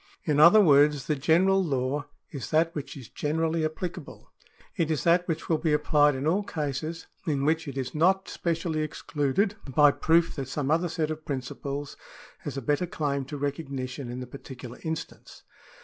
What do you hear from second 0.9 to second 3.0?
the general law is that which